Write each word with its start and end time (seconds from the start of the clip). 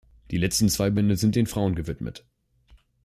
Die 0.31 0.37
letzten 0.37 0.67
zwei 0.67 0.89
Bände 0.89 1.15
sind 1.15 1.35
den 1.35 1.45
Frauen 1.45 1.75
gewidmet. 1.75 2.25